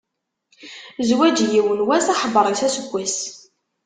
Zzwaǧ 1.01 1.37
yiwen 1.51 1.85
wass, 1.87 2.07
aḥebbeṛ-is 2.13 2.61
aseggas. 2.67 3.17